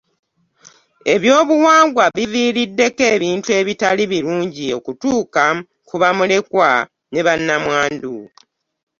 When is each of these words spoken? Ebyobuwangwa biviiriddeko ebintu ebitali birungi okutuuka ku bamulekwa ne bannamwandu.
Ebyobuwangwa 1.13 2.05
biviiriddeko 2.15 3.03
ebintu 3.15 3.49
ebitali 3.59 4.03
birungi 4.11 4.65
okutuuka 4.77 5.43
ku 5.87 5.95
bamulekwa 6.01 6.69
ne 7.11 7.21
bannamwandu. 7.25 8.15